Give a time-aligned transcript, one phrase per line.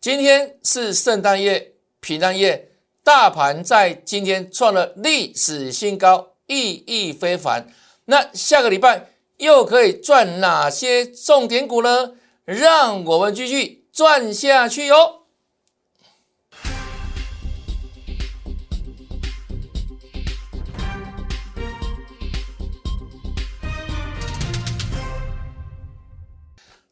[0.00, 2.70] 今天是圣诞夜、平安夜，
[3.04, 7.68] 大盘在今天创了历史新高，意义非凡。
[8.06, 12.14] 那下个礼拜又可以赚哪些重点股呢？
[12.46, 15.19] 让我们继续赚下去哟！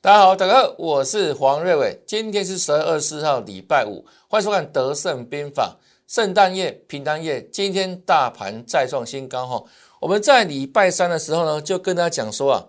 [0.00, 2.00] 大家好，大家好，我是黄瑞伟。
[2.06, 5.76] 今天是十二月二十四号，礼拜五，欢迎收看《德胜兵法》。
[6.06, 9.64] 圣诞夜、平安夜，今天大盘再创新高哈。
[9.98, 12.66] 我们在礼拜三的时候呢，就跟大家讲说啊，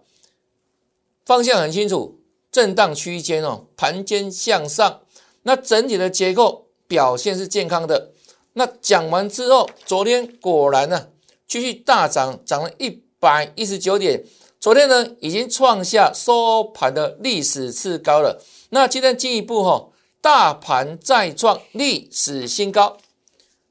[1.24, 2.20] 方向很清楚，
[2.52, 5.02] 震荡区间哦，盘间向上，
[5.44, 8.12] 那整体的结构表现是健康的。
[8.54, 11.10] 那讲完之后，昨天果然呢，
[11.48, 14.24] 继续大涨，涨了一百一十九点。
[14.60, 18.44] 昨天呢，已经创下收盘的历史次高了。
[18.72, 19.88] 那今天进一步哈，
[20.20, 22.98] 大盘再创历史新高。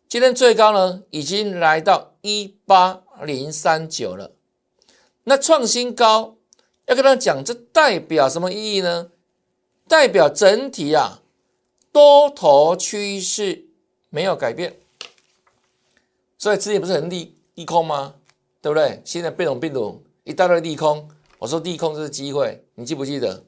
[0.09, 4.33] 今天最高呢，已经来到一八零三九了。
[5.25, 6.37] 那创新高，
[6.87, 9.11] 要跟他讲，这代表什么意义呢？
[9.87, 11.21] 代表整体啊，
[11.93, 13.67] 多头趋势
[14.09, 14.79] 没有改变。
[16.39, 18.15] 所以之前不是很利利空吗？
[18.63, 19.03] 对不对？
[19.05, 20.03] 现在变种病毒。
[20.29, 23.47] 一大堆利空，我说利空就是机会，你记不记得？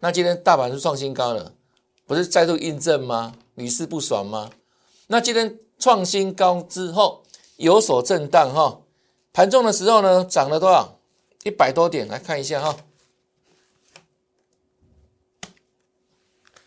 [0.00, 1.54] 那今天大盘是创新高了，
[2.04, 3.32] 不是再度印证吗？
[3.54, 4.50] 屡试不爽吗？
[5.06, 7.22] 那今天创新高之后
[7.58, 8.80] 有所震荡哈，
[9.32, 10.98] 盘中的时候呢涨了多少？
[11.44, 12.76] 一百多点，来看一下哈，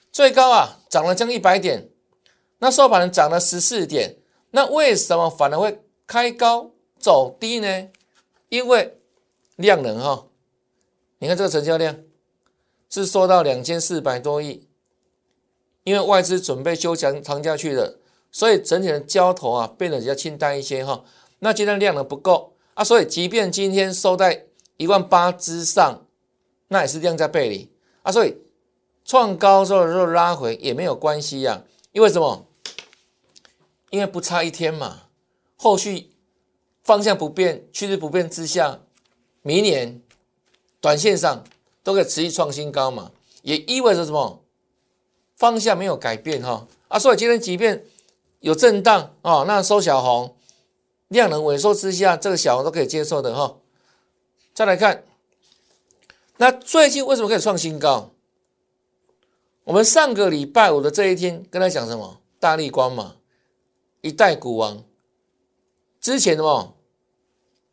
[0.10, 1.90] 最高啊涨了将近一百点，
[2.60, 4.20] 那收盘涨了十四点，
[4.52, 7.90] 那为什么反而会开高走低呢？
[8.48, 8.96] 因为
[9.60, 10.28] 量能哈，
[11.18, 11.98] 你看这个成交量
[12.90, 14.70] 是缩到两千四百多亿，
[15.84, 18.00] 因为外资准备休长长假去了，
[18.32, 21.04] 所以整体的交投啊变得比较清淡一些哈。
[21.40, 24.46] 那今天量能不够啊，所以即便今天收在
[24.78, 26.06] 一万八之上，
[26.70, 27.70] 那也是量在背离
[28.04, 28.38] 啊，所以
[29.04, 32.48] 创高之后又拉回也没有关系呀，因为什么？
[33.90, 35.08] 因为不差一天嘛，
[35.58, 36.12] 后续
[36.82, 38.80] 方向不变、趋势不变之下。
[39.42, 40.02] 明年
[40.82, 41.44] 短线上
[41.84, 43.12] 都可以持续创新高嘛，
[43.42, 44.44] 也意味着什么？
[45.36, 47.86] 方向没有改变哈啊，所以今天即便
[48.42, 50.36] 有震荡啊，那收小红，
[51.08, 53.56] 量能萎缩之下，这个小红都可以接受的哈。
[54.54, 55.06] 再来看，
[56.36, 58.12] 那最近为什么可以创新高？
[59.64, 62.20] 我们上个礼拜五的这一天跟他讲什么？
[62.40, 63.16] 大力光嘛，
[64.02, 64.84] 一代股王，
[66.02, 66.76] 之前的么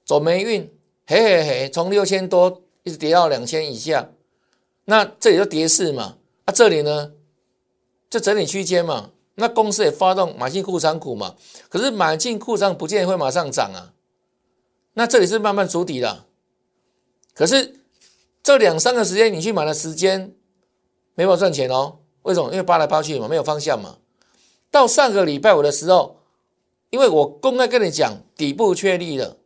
[0.05, 0.76] 走霉运。
[1.09, 4.11] 嘿嘿嘿，从六千多一直跌到两千以下，
[4.87, 6.19] 那这里就跌势嘛。
[6.45, 7.13] 啊，这里呢
[8.11, 9.11] 就整理区间嘛。
[9.37, 11.37] 那公司也发动买进库仓股嘛。
[11.69, 13.93] 可是买进库仓不见会马上涨啊。
[14.95, 16.25] 那这里是慢慢筑底的。
[17.35, 17.81] 可是
[18.43, 20.35] 这两三个时间你去买的时间
[21.15, 21.99] 没法赚钱哦。
[22.23, 22.51] 为什么？
[22.51, 23.99] 因为扒来扒去嘛，没有方向嘛。
[24.73, 26.17] 到上个礼拜五的时候，
[26.91, 29.37] 因为我公开跟你讲底部确立了。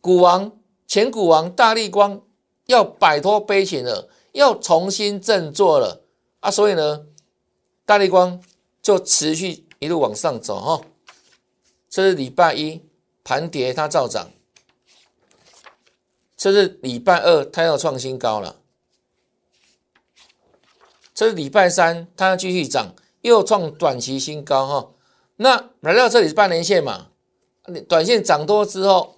[0.00, 0.52] 股王
[0.86, 2.22] 前股王大力光
[2.66, 6.02] 要摆脱悲情了，要重新振作了
[6.40, 6.50] 啊！
[6.50, 7.06] 所以呢，
[7.84, 8.40] 大力光
[8.80, 10.80] 就持续一路往上走哈。
[11.90, 12.82] 这是礼拜一
[13.24, 14.28] 盘跌，它照涨；
[16.36, 18.56] 这是礼拜二，它要创新高了；
[21.12, 24.90] 这是礼拜三，它要继续涨，又创短期新高哈。
[25.36, 27.08] 那来到这里是半年线嘛？
[27.88, 29.17] 短线涨多之后。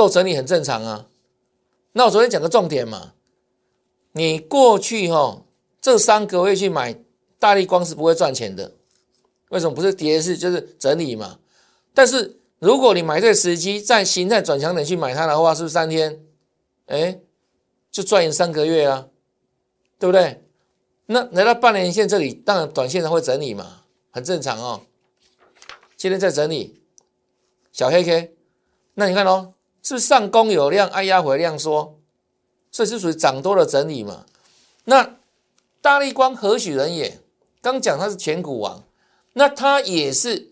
[0.00, 1.08] 做整理很正常啊，
[1.92, 3.12] 那我昨天讲个重点嘛，
[4.12, 5.44] 你过去哈
[5.78, 6.98] 这三个月去买
[7.38, 8.72] 大力光是不会赚钱的，
[9.50, 11.38] 为什么不是跌是就是整理嘛？
[11.92, 16.18] 但是如果你买对时机，在形态转强点去买它的话，是不是三天，
[16.86, 17.20] 哎，
[17.90, 19.06] 就赚赢三个月啊，
[19.98, 20.42] 对不对？
[21.04, 24.80] 那来到半年线这里，当然短线上会整理嘛，很正常哦。
[25.98, 26.80] 今天在整理
[27.70, 28.34] 小黑 K，
[28.94, 29.52] 那你看哦。
[29.82, 31.98] 是不是上攻有量，挨压回量缩，
[32.70, 34.26] 所以是属于涨多的整理嘛？
[34.84, 35.16] 那
[35.80, 37.20] 大力光何许人也？
[37.62, 38.82] 刚讲他是全股王，
[39.34, 40.50] 那他也是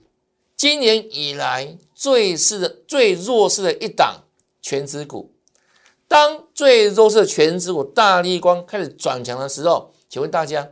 [0.57, 4.25] 今年以来最是的最弱势的一档
[4.61, 5.33] 全指股。
[6.07, 10.71] 当最弱势的全指股大力光开始转强的时候，请问大家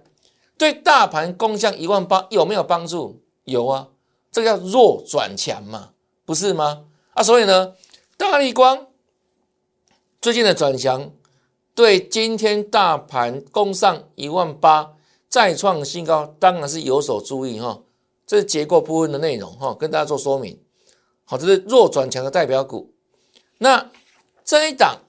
[0.59, 3.21] 对大盘攻向一万八有没有帮助？
[3.45, 3.89] 有啊，
[4.33, 5.91] 这个叫弱转强嘛，
[6.25, 6.85] 不是吗？
[7.13, 7.75] 啊，所以呢？
[8.17, 8.87] 大力光
[10.21, 11.13] 最近的转强，
[11.75, 14.95] 对今天大盘攻上一万八
[15.29, 17.83] 再创新高，当然是有所注意哈。
[18.27, 20.59] 这是结构部分的内容哈，跟大家做说明。
[21.25, 22.93] 好，这是弱转强的代表股。
[23.59, 23.91] 那
[24.45, 25.03] 这一档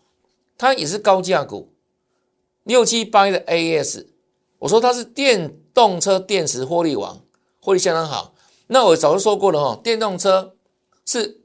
[0.57, 1.73] 它也是高价股，
[2.63, 4.05] 六七八一的 AS，
[4.59, 7.21] 我说它是电动车电池获利王，
[7.61, 8.33] 获利相当好。
[8.67, 10.55] 那我早就说过了哈，电动车
[11.05, 11.41] 是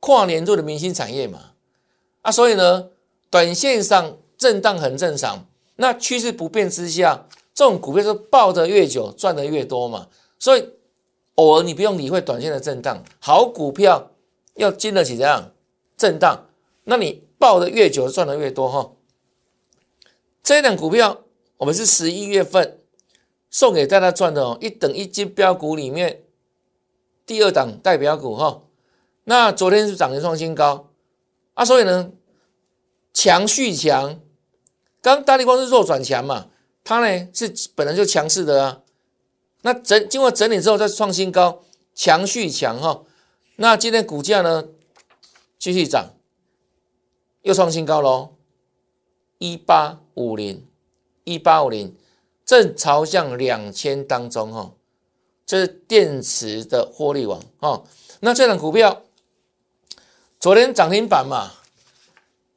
[0.00, 1.52] 跨年度的明星产业嘛，
[2.22, 2.88] 啊，所以呢，
[3.30, 5.46] 短线上震荡很正常。
[5.76, 10.08] 那趋势不变之下，这种股票是抱得越久赚得越多嘛。
[10.38, 10.70] 所以
[11.36, 14.10] 偶尔你不用理会短线的震荡，好股票
[14.54, 15.52] 要经得起这样
[15.96, 16.46] 震荡，
[16.84, 18.92] 那你抱得越久赚得越多哈。
[20.42, 21.20] 这一档股票
[21.58, 22.80] 我们是十一月份
[23.50, 26.22] 送给大家赚的哦，一等一金标股里面。
[27.26, 28.62] 第二档代表股哈，
[29.30, 30.90] 那昨天是涨停创新高。
[31.54, 32.10] 啊，所以呢
[33.14, 34.20] 强续强，
[35.00, 36.48] 刚大力光是弱转强嘛，
[36.82, 38.80] 它呢是本来就强势的啊，
[39.62, 41.62] 那整经过整理之后再创新高，
[41.94, 43.04] 强续强哈，
[43.54, 44.64] 那今天股价呢
[45.60, 46.10] 继续涨，
[47.42, 48.34] 又创新高喽，
[49.38, 50.66] 一八五零
[51.22, 51.96] 一八五零
[52.44, 54.72] 正朝向两千当中哈。
[55.46, 57.84] 这是电池的获利王哦。
[58.20, 59.02] 那这档股票
[60.40, 61.52] 昨天涨停板嘛，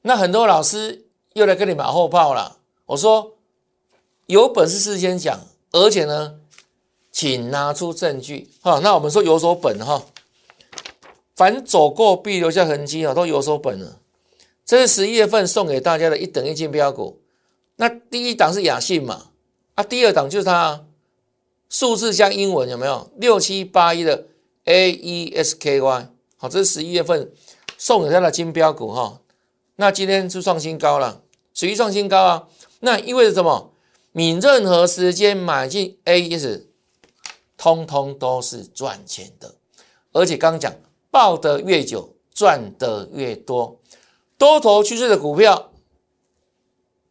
[0.04, 1.04] 那很多老师
[1.34, 2.60] 又来跟你马后炮了。
[2.86, 3.36] 我说
[4.28, 5.42] 有本事事先讲，
[5.74, 6.40] 而且呢，
[7.12, 8.80] 请拿出证据哈。
[8.82, 10.02] 那我们说有所本哈，
[11.36, 14.00] 凡走过必留下痕迹啊，都有所本了。
[14.64, 17.20] 这是十一月份送给大家的一等一金标股。
[17.76, 19.32] 那第一档是雅信嘛，
[19.76, 20.86] 啊，第二档就是它。
[21.70, 23.12] 数字加英文有没有？
[23.18, 24.28] 六七八一的
[24.66, 27.32] A E S K Y，好，这是十一月份
[27.84, 29.20] 送给他的金标股哈。
[29.76, 31.22] 那今天是创新高了，
[31.54, 32.48] 属于创新高啊。
[32.80, 33.74] 那意味着什么？
[34.14, 36.70] 你任何时间买进 A E S，
[37.58, 39.56] 通通都是赚钱的。
[40.14, 40.74] 而且刚讲
[41.12, 43.82] 抱得越久，赚得越多。
[44.38, 45.70] 多头趋势的股票，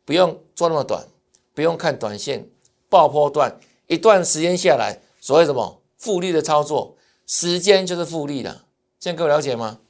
[0.06, 1.06] 不用做那么短，
[1.52, 2.48] 不用看短线
[2.88, 3.60] 爆破段。
[3.88, 6.96] 一段时间下来，所谓什么复利的操作，
[7.26, 8.62] 时间就是复利的，
[8.98, 9.80] 这样各位了解吗？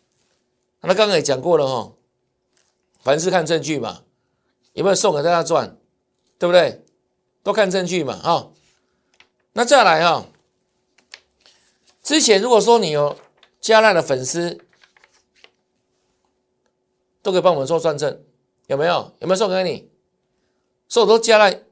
[0.83, 1.93] 那刚刚也讲过了哈，
[3.01, 4.03] 凡事看证据嘛，
[4.73, 5.79] 有没有送给大家赚，
[6.39, 6.85] 对不对？
[7.43, 8.53] 都看证据嘛，哈。
[9.53, 10.27] 那再来哈，
[12.03, 13.17] 之前如果说你有
[13.61, 14.59] 加赖的粉丝，
[17.23, 18.25] 都可以帮我们做算证，
[18.67, 19.15] 有没有？
[19.21, 19.91] 有没有送给你？
[20.89, 21.63] 所以我都加赖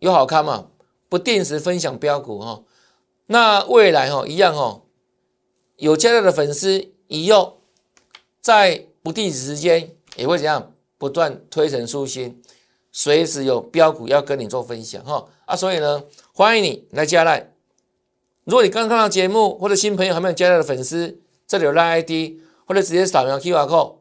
[0.00, 0.70] 有好看吗？
[1.08, 2.64] 不定时分享标股哈，
[3.26, 4.82] 那未来哈一样哈，
[5.76, 7.55] 有加入的粉丝以后
[8.46, 12.40] 在不定时间也会怎样不断推陈出新，
[12.92, 17.52] 随时有标股要跟你做分享哈啊，所以呢欢迎你来加来。
[18.44, 22.38] 如果你刚看到节目或者新朋友还没有加入的粉丝，这里有赖 ID
[22.68, 23.96] 或者直接扫描 QR code，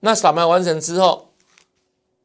[0.00, 1.32] 那扫描完成之后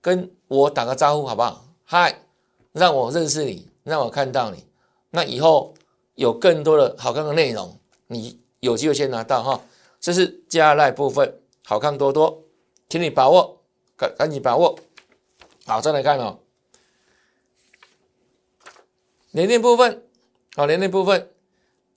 [0.02, 1.68] 跟我打个招呼好不好？
[1.84, 2.24] 嗨，
[2.72, 3.70] 让我认识你。
[3.84, 4.66] 让我看到你，
[5.12, 5.76] 那以后
[6.16, 7.78] 有更多的好看的内容，
[8.08, 9.62] 你有机会先拿到哈。
[10.00, 11.32] 这是加赖部分，
[11.70, 12.46] 好看多多，
[12.90, 13.62] 请你把握，
[13.96, 14.80] 赶赶紧把握。
[15.68, 16.40] 好，再来看哦，
[19.30, 20.04] 连电部分，
[20.56, 21.30] 好，连电部分，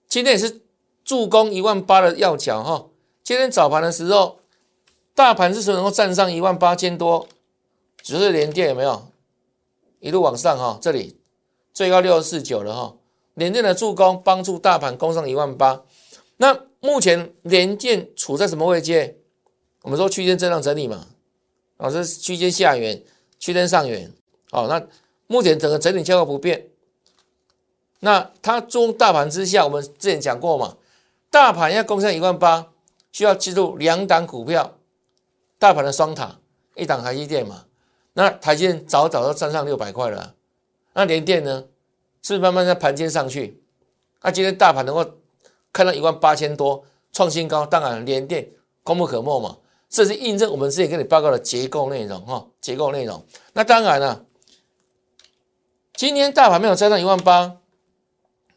[0.06, 0.60] 今天也是
[1.02, 2.90] 助攻一万八的要角哈。
[3.24, 4.40] 今天早盘的时候，
[5.14, 7.26] 大盘是说能够站上一万八千多，
[8.02, 9.08] 只是连电有没有
[10.00, 10.78] 一路往上哈？
[10.82, 11.18] 这里。
[11.72, 12.96] 最高六四九了哈，
[13.32, 15.82] 联电的助攻帮助大盘攻上一万八。
[16.36, 19.16] 那目前联电处在什么位阶？
[19.82, 21.06] 我们说区间震荡整理嘛，
[21.76, 23.02] 啊，这是区间下缘、
[23.38, 24.10] 区间上缘。
[24.50, 24.82] 好，那
[25.26, 26.68] 目前整个整理结构不变。
[28.00, 30.76] 那它中大盘之下，我们之前讲过嘛，
[31.30, 32.72] 大盘要攻上一万八，
[33.12, 34.78] 需要记住两档股票，
[35.58, 36.38] 大盘的双塔，
[36.74, 37.64] 一档台积电嘛。
[38.14, 40.34] 那台积电早早都站上六百块了。
[40.92, 41.64] 那联电呢，
[42.22, 43.62] 是慢慢在盘间上去？
[44.20, 45.18] 那今天大盘能够
[45.72, 48.48] 看到一万八千多创新高，当然联电
[48.84, 49.56] 功不可没嘛。
[49.92, 53.26] 这是印证我们之前跟你报告的结构内容哈，结构内容。
[53.52, 54.24] 那当然了，
[55.92, 57.60] 今天大盘没有站上一万八，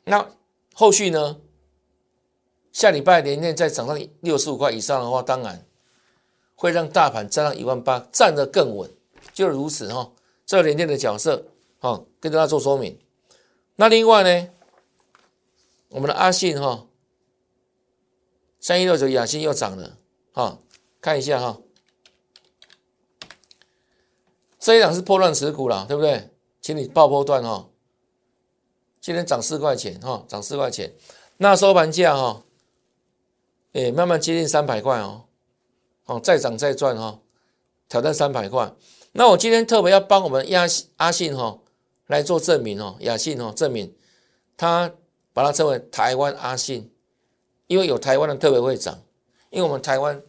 [0.05, 0.29] 那
[0.73, 1.41] 后续呢？
[2.71, 5.67] 下礼拜连电再涨到六十五块以上的话，当然
[6.55, 8.89] 会让大盘站上一万八，站得更稳，
[9.33, 10.13] 就如此哈。
[10.45, 11.47] 这连电的角色。
[11.79, 12.97] 好，跟大家做说明。
[13.75, 14.49] 那另外呢，
[15.89, 16.87] 我们的阿信哈，
[18.61, 19.97] 三一六九雅信又涨了，
[20.31, 20.59] 哈，
[21.05, 21.61] 看一下哈，
[24.57, 26.31] 这一档是破乱持股了，对不对？
[26.61, 27.69] 请你爆破段哈，
[28.99, 30.95] 今天涨四块钱哈，涨四块钱。
[31.37, 32.43] 那收盘价哈，
[33.73, 35.25] 哎，慢慢接近三百块哦，
[36.05, 37.19] 哦，再涨再赚哈，
[37.87, 38.73] 挑战三百块。
[39.11, 40.65] 那我今天特别要帮我们亚
[40.97, 41.59] 阿信哈
[42.07, 43.95] 来做证明哦，亚信哦证明，
[44.57, 44.91] 他
[45.33, 46.91] 把它称为台湾阿信，
[47.67, 49.03] 因为有台湾的特别会涨，
[49.51, 50.19] 因为我们台湾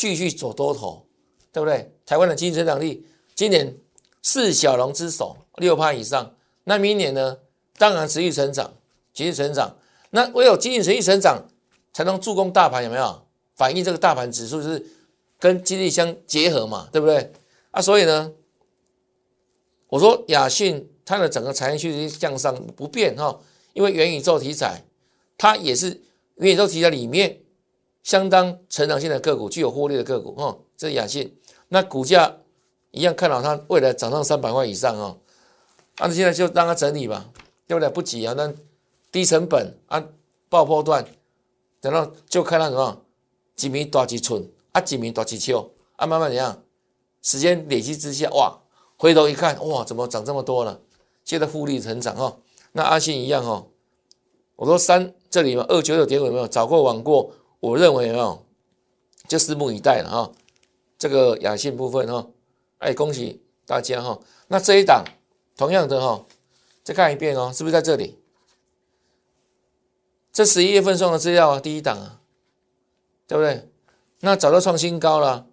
[0.00, 1.04] 继续走多头，
[1.52, 1.92] 对不对？
[2.06, 3.76] 台湾的经济增长率今年
[4.22, 6.34] 四小龙之首，六趴以上。
[6.64, 7.36] 那明年呢？
[7.76, 8.72] 当然持续成长，
[9.12, 9.76] 持续成长。
[10.08, 11.46] 那唯有经济持续成长，
[11.92, 13.26] 才能助攻大盘，有没有？
[13.56, 14.86] 反映这个大盘指数是
[15.38, 17.30] 跟经济相结合嘛，对不对？
[17.70, 18.32] 啊，所以呢，
[19.88, 23.38] 我说亚信它的整个产业趋势向上不变哈，
[23.74, 24.82] 因为元宇宙题材，
[25.36, 26.00] 它也是
[26.36, 27.40] 元宇宙题材里面
[28.02, 30.58] 相当成长性的个股，具有获利的个股哈。
[30.76, 31.36] 这是亚信，
[31.68, 32.38] 那股价
[32.90, 35.18] 一样看好它未来涨上三百块以上哦。
[35.98, 37.30] 那现在就让它整理吧。
[37.70, 37.88] 对不对？
[37.88, 38.52] 不急啊，那
[39.12, 40.04] 低成本啊，
[40.48, 41.06] 爆破段，
[41.80, 43.00] 等到就看它什么
[43.54, 46.64] 几米多几寸啊，几米多几丘啊，慢慢怎样？
[47.22, 48.58] 时间累积之下，哇，
[48.96, 50.80] 回头一看，哇，怎么涨这么多了？
[51.24, 52.38] 现在复利成长哈，
[52.72, 53.64] 那阿信一样哈，
[54.56, 56.48] 我说三这里嘛，二九九点五有没有？
[56.48, 57.30] 早过晚过，
[57.60, 58.42] 我认为哦？
[59.28, 60.32] 就拭目以待了哈。
[60.98, 62.26] 这个雅信部分哈，
[62.78, 64.18] 哎，恭喜大家哈。
[64.48, 65.04] 那这一档
[65.56, 66.26] 同样的哈。
[66.82, 68.18] 再看一遍哦，是不是在这里？
[70.32, 72.20] 这十一月份送的资料啊，第一档啊，
[73.28, 73.68] 对不对？
[74.20, 75.46] 那早就创新高了，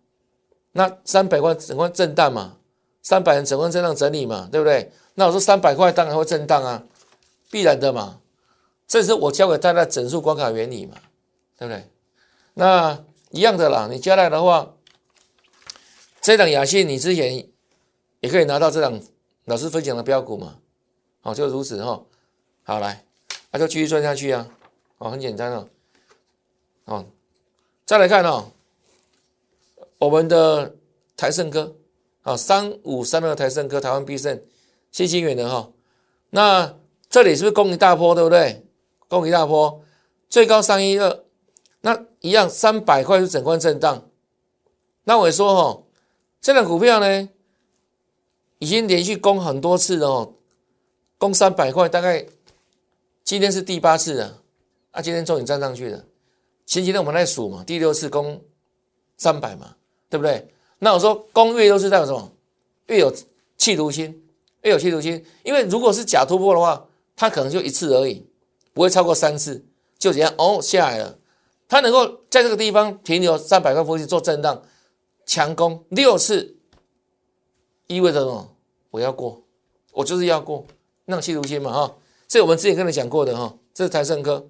[0.71, 2.57] 那三百块整块震荡嘛，
[3.03, 4.91] 三百人整块震荡整理嘛，对不对？
[5.15, 6.83] 那我说三百块当然会震荡啊，
[7.51, 8.21] 必然的嘛，
[8.87, 10.97] 这是我教给大家整数关卡原理嘛，
[11.57, 11.89] 对不对？
[12.59, 14.73] 那一样的啦，你加来的话，
[16.19, 17.47] 这档雅信你之前
[18.19, 18.99] 也可以拿到这档
[19.45, 20.57] 老师分享的标股嘛。
[21.21, 22.03] 哦，就如此哈，
[22.63, 23.05] 好来，
[23.51, 24.47] 那就继续赚下去啊，
[24.97, 25.69] 哦，很简单哦，
[26.85, 27.05] 哦，
[27.85, 28.51] 再来看哦，
[29.99, 30.73] 我们的
[31.15, 31.75] 台盛科，
[32.23, 34.41] 啊，三五三二台盛科，台湾必胜，
[34.91, 35.69] 新兴远的哈，
[36.31, 36.75] 那
[37.07, 38.65] 这里是不是攻一大波，对不对？
[39.07, 39.83] 攻一大波，
[40.27, 41.23] 最高三一二，
[41.81, 44.09] 那一样三百块是整关震荡，
[45.03, 45.83] 那我也说哈，
[46.41, 47.29] 这档股票呢，
[48.59, 50.33] 已经连续攻很多次了哦。
[51.19, 52.25] 攻三百块，大概
[53.23, 54.43] 今天是第八次了，
[54.91, 56.05] 啊，今天终于站上去了。
[56.65, 58.39] 前几天我们在数嘛，第六次攻
[59.17, 59.75] 三百嘛，
[60.09, 60.47] 对不对？
[60.79, 62.31] 那我说攻越都是代表什么？
[62.85, 63.11] 越有
[63.57, 64.23] 企图心，
[64.61, 65.25] 越有企图心。
[65.43, 68.27] 因为如果是假突破的话，它可能就一次而已，
[68.73, 69.65] 不会超过三次，
[69.97, 71.17] 就这样哦下来了。
[71.67, 74.63] 它能够在这个地方停留三百块附近做震荡，
[75.25, 76.57] 强攻六次，
[77.87, 78.55] 意味着什么？
[78.91, 79.43] 我要过，
[79.91, 80.65] 我就是要过。
[81.05, 81.97] 那气如心嘛哈，
[82.27, 84.49] 这我们之前跟你讲过的哈，这是台盛科，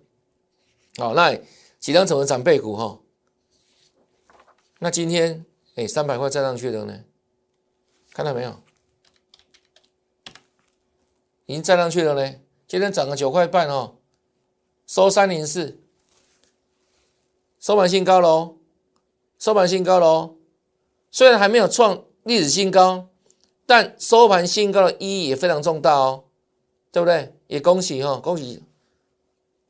[0.97, 1.35] 好，那
[1.79, 2.99] 几张怎么长辈股哈？
[4.79, 5.45] 那今天
[5.75, 7.03] 哎三百块站上去的呢，
[8.11, 8.59] 看到没有？
[11.45, 13.97] 已经站上去了呢，今天涨了九块半哦，
[14.85, 15.79] 收三零四，
[17.59, 18.57] 收盘新高喽，
[19.37, 20.35] 收盘新高喽，
[21.11, 23.09] 虽然还没有创历史新高，
[23.65, 26.23] 但收盘新高的意义也非常重大哦。
[26.89, 27.35] 对不对？
[27.45, 28.63] 也恭喜哈，恭喜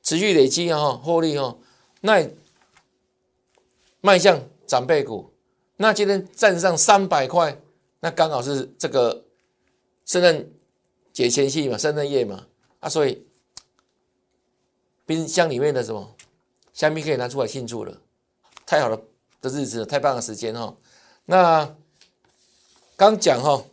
[0.01, 1.57] 持续累积哈，获利哈。
[1.99, 2.25] 那
[3.99, 5.33] 迈向长辈股，
[5.75, 7.59] 那今天站上三百块，
[7.99, 9.25] 那刚好是这个
[10.05, 10.45] 圣诞
[11.11, 12.45] 节前夕嘛，圣诞夜嘛
[12.79, 13.25] 啊，所以
[15.05, 16.15] 冰箱里面的什么
[16.77, 17.97] 香槟可以拿出来庆祝了，
[18.63, 19.01] 太好了
[19.41, 20.77] 的日子，太棒的时间哈。
[21.25, 21.75] 那
[22.95, 23.63] 刚讲哈，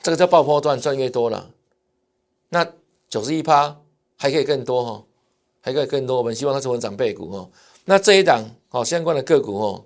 [0.00, 1.50] 这个叫爆破段赚越多了。
[2.50, 2.64] 那
[3.08, 3.80] 九十一趴
[4.16, 5.04] 还可以更多哈，
[5.60, 6.16] 还可以更多。
[6.16, 7.50] 我们希望它成为长辈股哈。
[7.84, 9.84] 那这一档好相关的个股哦，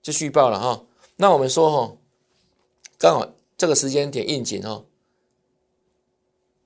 [0.00, 0.82] 就续报了哈。
[1.16, 1.96] 那我们说哈，
[2.96, 4.82] 刚好这个时间点应景哈，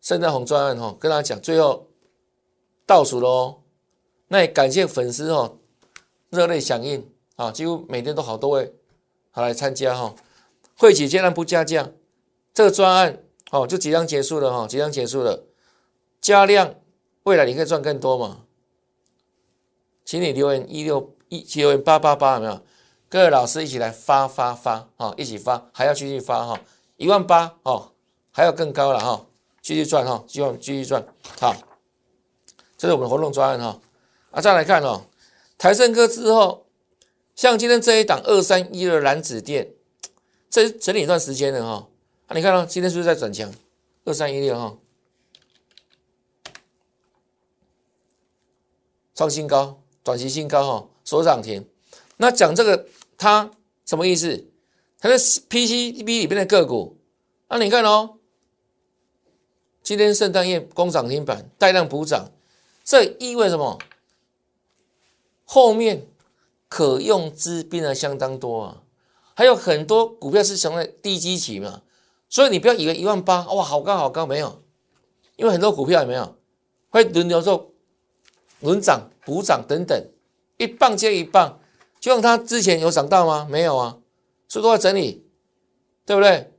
[0.00, 1.88] 圣诞红专案哈，跟大家讲最后
[2.86, 3.62] 倒数喽。
[4.28, 5.59] 那也感谢粉丝哦，
[6.30, 8.75] 热烈响应啊，几乎每天都好多位
[9.30, 10.14] 好来参加哈。
[10.76, 11.90] 会期竟然不加价，
[12.52, 13.23] 这个专案。
[13.52, 15.45] 哦，就即将结束了哈，即将结束了。
[16.21, 16.75] 加量，
[17.23, 18.42] 未来你可以赚更多嘛？
[20.04, 22.61] 请你留言一六一，留言八八八，有没有？
[23.09, 26.61] 各位老师一起来发发发啊，一起发，还要继续发哈，
[26.97, 27.92] 一万八哦，
[28.33, 29.25] 还要更高了哈，
[29.62, 31.06] 继续赚哈，希望继续赚。
[31.40, 31.54] 好，
[32.76, 33.80] 这是我们的活动专案哈。
[34.36, 35.06] 啊，再来看哦，
[35.56, 36.66] 台盛科之后，
[37.34, 39.72] 像今天这一档二三一二蓝紫电，
[40.50, 41.88] 这整理一段时间了哈。
[42.26, 43.50] 啊，你看到今天是不是在转强？
[44.04, 44.76] 二三一六哈，
[49.14, 51.66] 创新高，短期新高哈，所涨停。
[52.18, 53.50] 那讲这个它
[53.86, 54.44] 什么意思？
[54.98, 56.98] 它是 PCB 里边的个股。
[57.48, 58.18] 那你看哦，
[59.82, 62.30] 今天圣诞夜攻涨停板，带量补涨，
[62.84, 63.78] 这意味什么？
[65.46, 66.06] 后面
[66.68, 68.82] 可用资变得相当多啊，
[69.34, 71.82] 还有很多股票是从在低基期嘛，
[72.28, 74.60] 所以你不要以为一万八哇好高好高没有，
[75.36, 76.36] 因为很多股票有没有
[76.90, 77.72] 会轮流做
[78.60, 79.96] 轮涨补涨等等，
[80.58, 81.60] 一棒接一棒，
[82.00, 83.46] 就像它之前有涨到吗？
[83.48, 83.98] 没有啊，
[84.48, 85.24] 所以都在整理，
[86.04, 86.52] 对不对？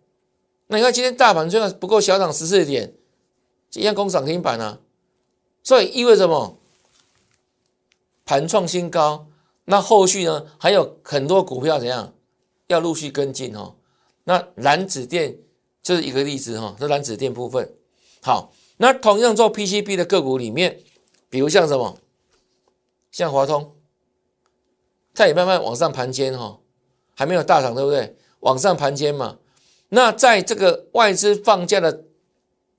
[0.67, 2.93] 那你看今天大盘虽然不够小涨十四点，
[3.73, 4.79] 一样攻涨停板啊，
[5.61, 6.57] 所以意味着什么？
[8.27, 9.25] 盘创新高，
[9.65, 12.13] 那后续呢还有很多股票怎样
[12.67, 13.75] 要陆续跟进哦。
[14.25, 15.37] 那蓝紫电
[15.81, 17.73] 就是一个例子哈，这蓝紫电部分
[18.21, 18.51] 好。
[18.79, 20.79] 那同样做 PCB 的个股里面，
[21.29, 21.97] 比如像什么，
[23.09, 23.75] 像华通，
[25.15, 26.59] 它也慢慢往上盘尖哈，
[27.15, 28.15] 还没有大涨对不对？
[28.41, 29.39] 往上盘尖嘛。
[29.89, 32.03] 那在这个外资放假的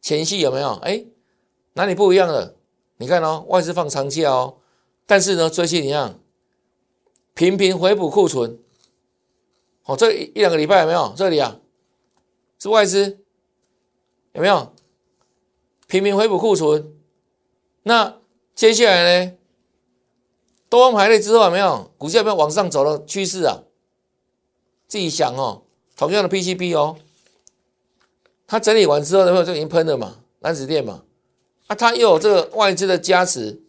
[0.01, 0.75] 前夕有没有？
[0.83, 1.05] 哎，
[1.73, 2.55] 哪里不一样了？
[2.99, 4.59] 你看哦，外资放长假哦。
[5.09, 6.21] 但是呢，最近一样
[7.33, 8.59] 频频回补库存，
[9.85, 11.15] 哦，这一两个礼拜有没有？
[11.17, 11.59] 这里啊，
[12.59, 13.25] 是外资
[14.33, 14.75] 有没有
[15.87, 16.93] 频频回补库存？
[17.85, 18.21] 那
[18.55, 19.33] 接下来呢？
[20.69, 23.63] 多方排列之后有没有股价有没有往上走的趋势啊？
[24.87, 25.63] 自己想哦，
[25.97, 26.99] 同样的 PCB 哦，
[28.47, 30.23] 它整理完之后有没有就已经喷了嘛？
[30.41, 31.03] 蓝子电嘛，
[31.69, 33.63] 啊，它又有这个外资的加持，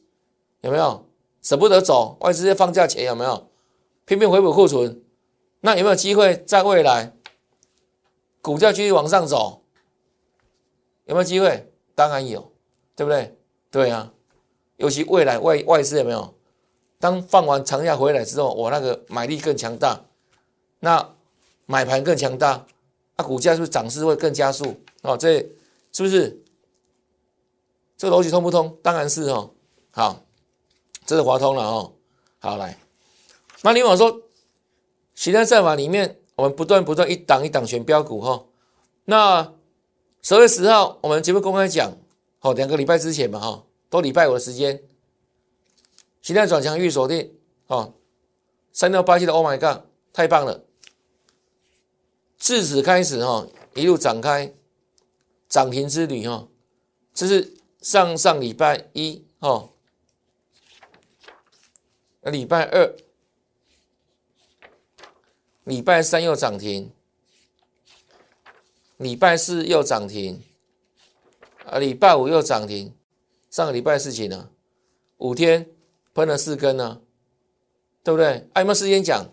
[0.60, 1.09] 有没有？
[1.50, 3.50] 舍不得走，外资在放假前有没有
[4.06, 5.02] 拼命回补库存？
[5.62, 7.12] 那有没有机会在未来
[8.40, 9.64] 股价继续往上走？
[11.06, 11.74] 有没有机会？
[11.96, 12.52] 当然有，
[12.96, 13.36] 对不对？
[13.72, 14.14] 对啊，
[14.78, 16.36] 尤其未来外外资有没有？
[17.00, 20.06] 当放完长假回来之后，我那个买力更强大，
[20.82, 21.16] 那
[21.66, 22.68] 买盘更强大，
[23.18, 24.76] 那股价是不是涨势会更加速？
[25.02, 25.40] 哦，这
[25.92, 26.44] 是不是？
[27.98, 28.78] 这个逻辑通不通？
[28.84, 29.56] 当然是哦。
[29.90, 30.22] 好。
[31.10, 31.96] 这是华通了哦，
[32.38, 32.78] 好来，
[33.64, 34.22] 那另外说，
[35.16, 38.46] 实战战法里面，我们不断不断一档一档选标股哈。
[39.06, 39.56] 那
[40.22, 41.98] 十月十号我们节目公开讲，
[42.38, 44.84] 好两个礼拜之前嘛哈，都礼拜五的时间，
[46.22, 47.34] 实战转强预锁定
[47.66, 47.96] 哦，
[48.72, 50.64] 三六八七的 Oh my God，太棒了！
[52.38, 54.54] 自此开始哈，一路展开
[55.48, 56.48] 涨停之旅哈，
[57.16, 59.26] 这是上上礼拜一
[62.22, 62.32] 那。
[62.32, 62.96] 礼拜二、
[65.64, 66.92] 礼拜三又涨停，
[68.98, 70.44] 礼拜四又涨停，
[71.66, 72.94] 啊，礼拜五又涨停。
[73.50, 74.50] 上个礼拜事情呢，
[75.18, 75.70] 五天
[76.14, 77.02] 喷了四根呢，
[78.04, 78.48] 对不对？
[78.56, 79.26] 有没有时间讲？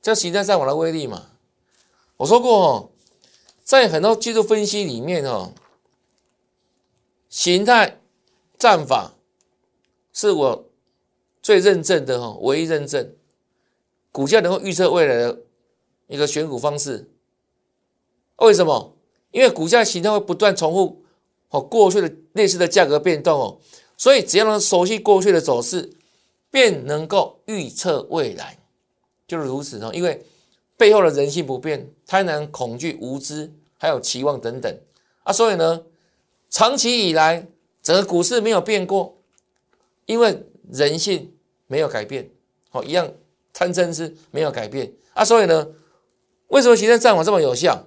[0.00, 1.32] 这形态上网的威力嘛？
[2.16, 2.90] 我说过哦，
[3.62, 5.52] 在很多技术分析里面哦，
[7.28, 8.00] 形态
[8.58, 9.14] 战法。
[10.20, 10.70] 是我
[11.40, 13.14] 最认证的哈，唯一认证
[14.12, 15.40] 股价能够预测未来的
[16.08, 17.08] 一个选股方式。
[18.36, 18.96] 为什么？
[19.30, 21.02] 因为股价形态会不断重复
[21.48, 23.58] 哦过去的类似的价格变动哦，
[23.96, 25.90] 所以只要能熟悉过去的走势，
[26.50, 28.58] 便能够预测未来，
[29.26, 29.90] 就是如此哦。
[29.94, 30.22] 因为
[30.76, 34.78] 背后的人性不变，贪婪、恐惧、无知，还有期望等等
[35.22, 35.84] 啊，所以呢，
[36.50, 37.46] 长期以来
[37.80, 39.16] 整个股市没有变过。
[40.06, 41.32] 因为人性
[41.66, 42.30] 没有改变，
[42.72, 43.12] 哦一样
[43.52, 45.68] 贪嗔痴没有改变啊，所以呢，
[46.48, 47.86] 为什么行政战法这么有效？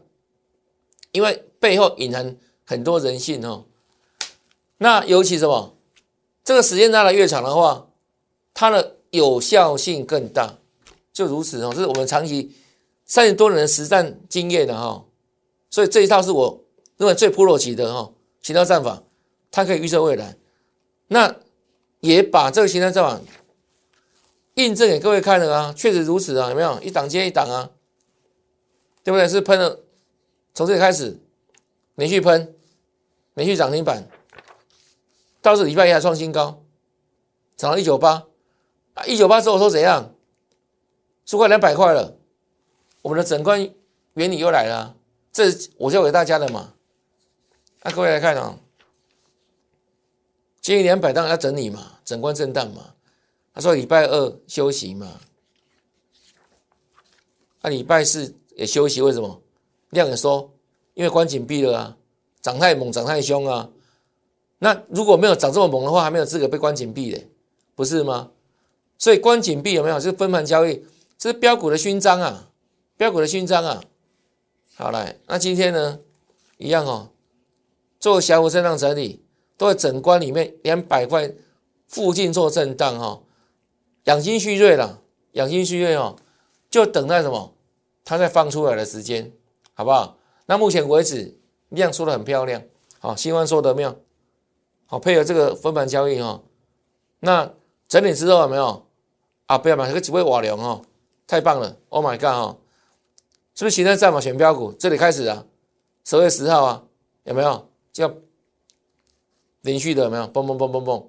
[1.12, 3.66] 因为背后隐含很多人性哦。
[4.78, 5.76] 那尤其什么，
[6.44, 7.88] 这个时间拉的越长的话，
[8.54, 10.58] 它的有效性更大，
[11.14, 11.72] 就如此哦。
[11.74, 12.52] 这是我们长期
[13.06, 15.06] 三十多年的实战经验的哈，
[15.70, 16.64] 所以这一套是我
[16.98, 19.04] 认为最普罗级的哈，其他战法
[19.52, 20.36] 它可以预测未来。
[21.08, 21.34] 那
[22.04, 23.22] 也把这个形态战法
[24.56, 27.72] 印证给各位看了啊，确实如此啊，有没有一档接一档啊？
[29.06, 29.26] 对不对？
[29.26, 29.80] 是喷了，
[30.54, 31.18] 从这里开始
[31.96, 32.54] 连续喷，
[33.36, 34.06] 连续涨停板，
[35.42, 36.62] 到这礼拜一还创新高，
[37.56, 38.28] 涨到一九八
[38.96, 40.14] 啊，一九八之后说怎样？
[41.26, 42.18] 收快两百块了，
[43.02, 43.74] 我们的整关
[44.16, 44.98] 原理又来了，
[45.32, 45.46] 这
[45.78, 46.74] 我教给大家的嘛？
[47.84, 48.60] 那各位来看啊。
[50.64, 52.94] 今天两百当然要整理嘛，整关震荡嘛。
[53.54, 55.20] 他说礼拜二休息嘛，
[57.62, 59.42] 那礼拜四也休息，为什么？
[59.90, 60.54] 量也说，
[60.94, 61.98] 因为关紧闭了啊，
[62.42, 63.70] 涨太猛，涨太凶啊。
[64.60, 67.22] 那如果没有涨这么猛的话，还没有资格被关紧闭的，
[67.76, 68.32] 不是吗？
[68.98, 70.00] 所以关紧闭有没有？
[70.00, 70.86] 就是分盘交易，
[71.18, 72.50] 这是标股的勋章啊，
[72.96, 73.84] 标股的勋章啊。
[74.76, 76.00] 好来，那今天呢，
[76.56, 77.10] 一样哦，
[78.00, 79.23] 做小幅震荡整理，
[79.58, 81.32] 都在整关里面两百块
[81.88, 83.22] 附近做震荡哈，
[84.06, 85.02] 养精蓄锐了，
[85.34, 86.16] 养精蓄锐哦，
[86.70, 87.54] 就等待什么？
[88.06, 89.32] 它再放出来的时间，
[89.74, 90.18] 好不好？
[90.46, 91.38] 那目前为止
[91.70, 92.62] 量出的很漂亮，
[93.00, 93.98] 好，新欢说的没有？
[94.86, 96.42] 好，配合这个分盘交易哈，
[97.20, 97.54] 那
[97.88, 98.86] 整理之后有没有？
[99.46, 100.82] 啊，不要买，这个只会瓦良哦，
[101.28, 102.58] 太棒了，Oh my god 哦，
[103.56, 104.20] 是不是形态在嘛？
[104.20, 105.46] 选标股这里开始啊，
[106.04, 106.84] 十月十号啊，
[107.24, 107.70] 有没有？
[107.92, 108.12] 叫
[109.64, 110.24] 连续的有没有？
[110.24, 111.06] 嘣嘣嘣嘣嘣，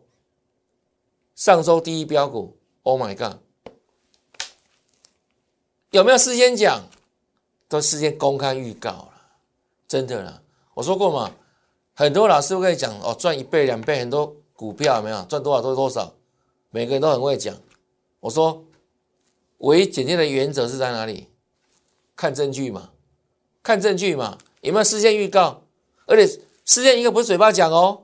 [1.36, 3.38] 上周第一标股，Oh my god，
[5.90, 6.88] 有没有事先讲？
[7.66, 9.12] 都事先公开预告了，
[9.88, 10.40] 真的啦，
[10.74, 11.32] 我说过嘛，
[11.94, 16.14] 很多老师会跟你讲哦，赚一倍两倍，很多股票有没有赚多少都是多少，
[16.70, 17.56] 每个人都很会讲。
[18.20, 18.64] 我说，
[19.58, 21.28] 唯一检验的原则是在哪里？
[22.14, 22.90] 看证据嘛，
[23.60, 25.62] 看证据嘛，有没有事先预告？
[26.06, 26.26] 而且
[26.64, 28.03] 事先一个不是嘴巴讲哦，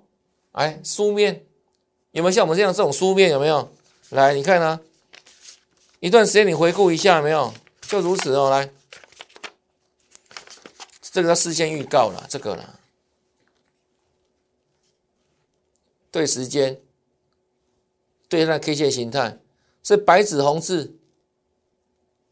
[0.52, 1.46] 哎，书面
[2.12, 3.72] 有没有像我们这样这种书面有没有？
[4.10, 4.80] 来，你看啊，
[6.00, 7.52] 一段时间你回顾一下有没有？
[7.82, 8.70] 就如此哦，来，
[11.00, 12.80] 这个叫事先预告了，这个了，
[16.10, 16.80] 对时间，
[18.28, 19.38] 对那 K 线形态。
[19.82, 20.94] 是白纸红字，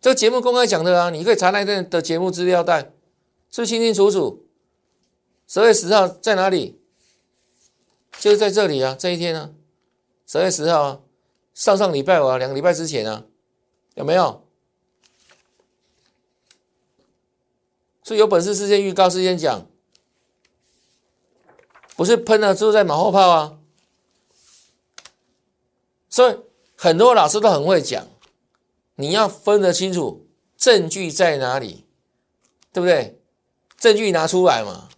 [0.02, 2.82] 这个节目公开讲的啊，你可以查那段的节目资料带，
[3.50, 4.46] 是不是清清楚楚？
[5.46, 6.77] 十月十号在哪里？
[8.18, 9.50] 就是在这里啊，这一天啊，
[10.26, 11.00] 十月十号啊，
[11.54, 13.24] 上上礼拜啊，两个礼拜之前啊，
[13.94, 14.44] 有没有？
[18.02, 19.66] 所以有本事事先预告，事先讲，
[21.96, 23.58] 不是喷了之后再马后炮啊，
[26.10, 26.36] 所以。
[26.80, 28.06] 很多老师都很会讲，
[28.94, 31.84] 你要分得清楚证据在哪里，
[32.72, 33.20] 对不对？
[33.76, 34.88] 证据拿出来嘛，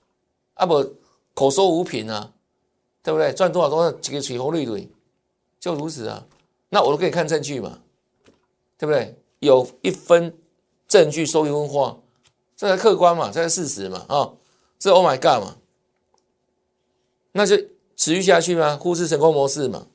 [0.53, 0.97] 啊不
[1.33, 2.35] 口说无凭啊，
[3.03, 3.33] 对不对？
[3.33, 4.91] 赚多少多少几个水红绿绿，
[5.59, 6.27] 就如此啊。
[6.69, 7.81] 那我都可以看证据嘛，
[8.79, 9.17] 对不对？
[9.41, 10.37] 有一分
[10.87, 12.01] 证据说一分话，
[12.57, 14.35] 这才客观嘛，这才事实嘛啊，
[14.79, 15.57] 这 Oh my God 嘛，
[17.33, 17.57] 那就
[17.97, 18.77] 持续下去吗？
[18.77, 19.87] 忽视成功模式嘛。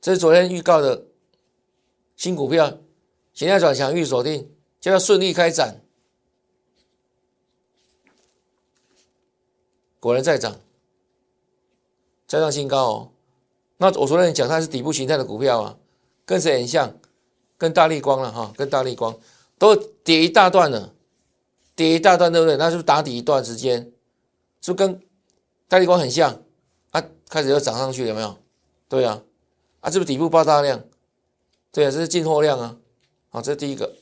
[0.00, 1.06] 这是昨天预告的
[2.16, 2.78] 新股票，
[3.32, 4.50] 现在转强预锁定，
[4.80, 5.80] 就要顺利开展，
[10.00, 10.56] 果然在涨，
[12.26, 13.10] 再上新高哦。
[13.78, 15.76] 那我昨天讲它是底部形态的股票啊，
[16.24, 16.96] 跟谁很像？
[17.56, 19.18] 跟大力光了哈，跟大力光
[19.58, 20.94] 都跌一大段了，
[21.74, 22.56] 跌一大段对不对？
[22.56, 23.92] 那是不是打底一段时间？
[24.60, 25.02] 是不是跟
[25.66, 26.40] 大力光很像？
[26.90, 28.36] 啊，开始又涨上去有没有？
[28.88, 29.22] 对啊。
[29.80, 30.84] 啊，这不是底部爆大量，
[31.70, 32.76] 对啊，这是进货量啊，
[33.30, 33.94] 好，这是第一个，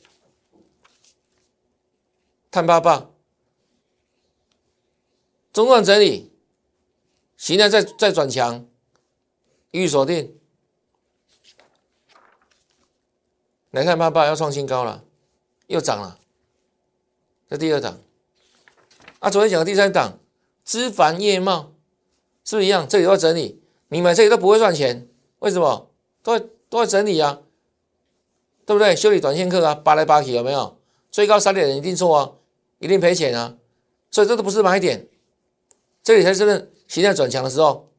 [2.49, 3.09] 碳八八，
[5.57, 6.31] 中段整理，
[7.35, 8.63] 形态再再转强，
[9.71, 10.37] 预锁定，
[13.71, 15.03] 来看八八要创新高了，
[15.65, 16.19] 又涨了，
[17.49, 17.99] 这第二档，
[19.17, 20.19] 啊，昨天讲的第三档，
[20.63, 21.73] 枝繁叶茂，
[22.45, 22.87] 是不是一样？
[22.87, 25.09] 这里要整理，你买这里都不会赚钱。
[25.39, 25.89] 为什么
[26.21, 27.41] 都在都在整理啊？
[28.63, 28.95] 对不对？
[28.95, 30.77] 修理短线客啊，扒来扒去有没有？
[31.09, 32.33] 最高三点一定错啊，
[32.77, 33.57] 一定赔钱啊！
[34.11, 35.07] 所以这都不是买点，
[36.07, 37.89] 这里才真正形态转强的时候，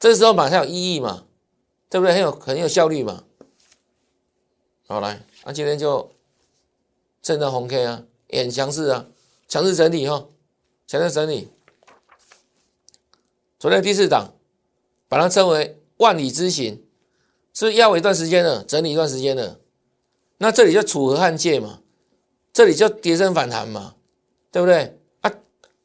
[0.00, 1.24] 这时候买才有意义嘛？
[1.88, 2.12] 对不对？
[2.12, 3.22] 很有很有效率嘛？
[4.88, 6.10] 好来，那今天就
[7.22, 9.06] 震荡红 K 啊，也很强势啊，
[9.46, 10.26] 强势整理哈，
[10.88, 11.48] 强势整理。
[13.60, 14.34] 昨天第四档，
[15.08, 15.80] 把它称为。
[15.98, 16.84] 万里之行
[17.54, 19.60] 是要一段时间了，整理一段时间了。
[20.38, 21.82] 那这里就楚河汉界嘛，
[22.52, 23.94] 这里就跌升反弹嘛，
[24.50, 24.98] 对不对？
[25.20, 25.32] 啊，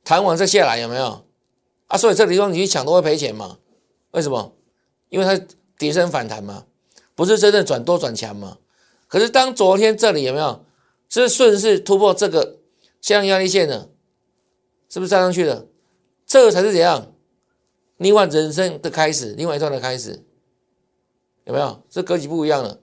[0.04, 1.24] 弹完再下来有没有？
[1.94, 3.60] 啊，所以这里方你去抢都会赔钱嘛？
[4.14, 4.56] 为什么？
[5.10, 5.46] 因为它
[5.78, 6.66] 跌升反弹嘛，
[7.14, 8.58] 不是真正转多转强嘛。
[9.08, 10.66] 可是当昨天这里有没有
[11.08, 12.58] 是顺势突破这个
[13.00, 13.92] 向压力线的，
[14.90, 15.68] 是不是站上去了？
[16.26, 17.14] 这个才是怎样？
[17.98, 20.26] 另外人生的开始，另外一段的开始，
[21.44, 21.84] 有没有？
[21.92, 22.80] 这格局不一样了，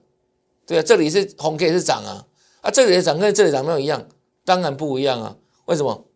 [0.65, 2.29] 对啊，这里是红 K 是涨啊，
[2.61, 4.07] 啊，这里的涨跟这里涨没有一样，
[4.45, 5.37] 当然不一样啊。
[5.65, 6.07] 为什么？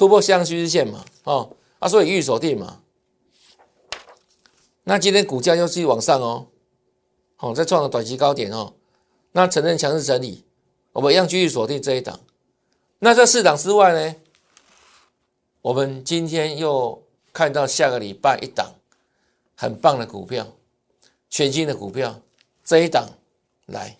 [0.00, 2.80] 突破向趋势线嘛，哦，啊，所以预锁定嘛。
[4.84, 6.46] 那今天股价又继续往上哦，
[7.36, 8.72] 好，再创了短期高点哦。
[9.32, 10.42] 那承认强势整理，
[10.92, 12.18] 我们一样继续锁定这一档。
[13.00, 14.16] 那这四档之外呢？
[15.60, 18.76] 我们今天又看到下个礼拜一档
[19.54, 20.46] 很棒的股票，
[21.28, 22.22] 全新的股票，
[22.64, 23.06] 这一档
[23.66, 23.98] 来，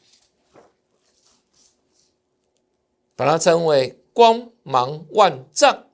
[3.14, 5.84] 把它称为光芒万丈，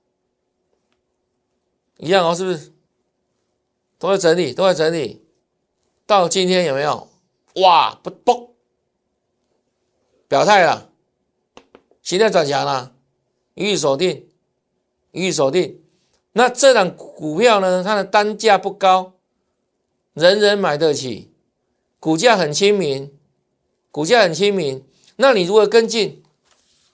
[1.99, 2.73] 一样哦，是不是？
[3.99, 5.25] 都在整理，都在整理，
[6.07, 7.09] 到今天有没有？
[7.57, 8.55] 哇，不不，
[10.29, 10.91] 表态了，
[12.03, 12.95] 现在转强了，
[13.55, 14.29] 予以锁定，
[15.13, 15.83] 予以锁定。
[16.33, 17.83] 那这档股票呢？
[17.83, 19.15] 它的单价不高，
[20.13, 21.33] 人人买得起，
[21.99, 23.11] 股价很亲民，
[23.91, 24.85] 股价很亲民。
[25.17, 26.23] 那你如何跟进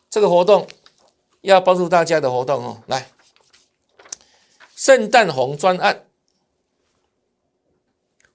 [0.09, 0.69] 这个活动？
[1.41, 3.11] 要帮助大家的活动哦，来，
[4.83, 6.07] 圣诞红专案，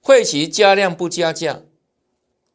[0.00, 1.60] 会期加量不加价。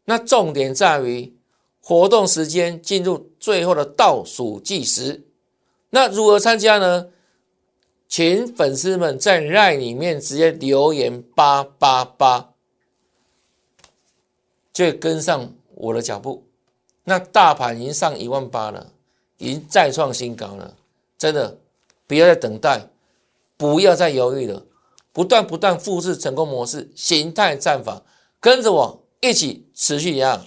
[0.05, 1.37] 那重点在于
[1.79, 5.27] 活动时间进入最后的倒数计时。
[5.91, 7.11] 那如何参加呢？
[8.07, 12.49] 请粉丝们在 LINE 里面直接留言八八八，
[14.73, 16.43] 就跟上我的脚步。
[17.03, 18.91] 那大盘已经上一万八了，
[19.37, 20.75] 已经再创新高了。
[21.15, 21.59] 真的，
[22.07, 22.87] 不要再等待，
[23.63, 24.61] 不要再犹豫了，
[25.13, 28.01] 不断不断复制成功模式，形态战法，
[28.41, 28.99] 跟着我。
[29.21, 30.41] 一起持续一样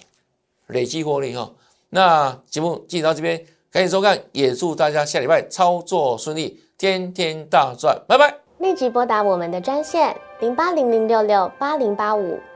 [0.66, 1.50] 累积获利哈。
[1.88, 8.36] 那节目进到这边，赶紧收看，也祝大家下礼拜操作顺利，天天大赚，拜拜！
[8.58, 12.38] 立即拨打我们的专线零八零零六六八零八五